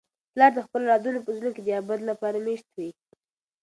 [0.33, 2.89] پلار د خپلو اولادونو په زړونو کي د ابد لپاره مېشت وي.